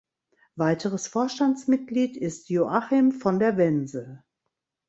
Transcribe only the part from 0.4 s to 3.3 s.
Weiteres Vorstandsmitglied ist Joachim